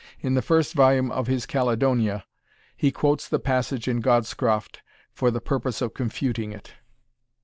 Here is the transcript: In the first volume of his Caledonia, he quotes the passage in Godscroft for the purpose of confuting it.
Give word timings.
In 0.19 0.33
the 0.33 0.41
first 0.41 0.73
volume 0.73 1.11
of 1.11 1.27
his 1.27 1.45
Caledonia, 1.45 2.25
he 2.75 2.91
quotes 2.91 3.29
the 3.29 3.37
passage 3.37 3.87
in 3.87 4.01
Godscroft 4.01 4.81
for 5.11 5.29
the 5.29 5.39
purpose 5.39 5.79
of 5.79 5.93
confuting 5.93 6.51
it. 6.51 6.73